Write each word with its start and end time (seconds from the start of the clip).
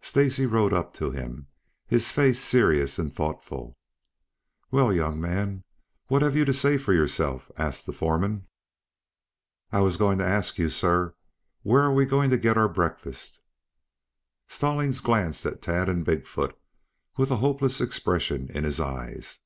Stacy 0.00 0.46
rode 0.46 0.72
up 0.72 0.94
to 0.94 1.10
them, 1.10 1.48
his 1.86 2.10
face 2.10 2.38
serious 2.40 2.98
and 2.98 3.14
thoughtful. 3.14 3.76
"Well, 4.70 4.90
young 4.90 5.20
man, 5.20 5.64
what 6.06 6.22
have 6.22 6.34
you 6.34 6.46
to 6.46 6.52
say 6.54 6.78
for 6.78 6.94
yourself?" 6.94 7.50
asked 7.58 7.84
the 7.84 7.92
foreman. 7.92 8.46
"I 9.70 9.80
was 9.80 9.98
going 9.98 10.16
to 10.20 10.26
ask 10.26 10.56
you, 10.56 10.70
sir, 10.70 11.14
where 11.62 11.92
we 11.92 12.04
are 12.04 12.08
going 12.08 12.30
to 12.30 12.38
get 12.38 12.56
our 12.56 12.70
breakfast?" 12.70 13.42
Stallings 14.48 15.00
glanced 15.02 15.44
at 15.44 15.60
Tad 15.60 15.90
and 15.90 16.06
Big 16.06 16.26
foot, 16.26 16.58
with 17.18 17.30
a 17.30 17.36
hopeless 17.36 17.78
expression 17.82 18.48
in 18.56 18.64
his 18.64 18.80
eyes. 18.80 19.40